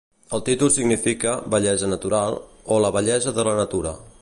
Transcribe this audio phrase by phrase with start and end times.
[0.35, 2.39] El títol significa "bellesa natural"
[2.77, 3.95] o "la bellesa de la natura".